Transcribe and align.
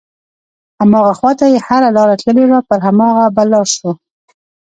هماغه 0.81 1.13
خواته 1.19 1.45
چې 1.53 1.59
هره 1.67 1.89
لاره 1.97 2.15
تللې 2.21 2.43
وي 2.47 2.59
پر 2.69 2.79
هماغه 2.87 3.25
به 3.35 3.43
لاړ 3.51 3.65
شو. 3.75 3.91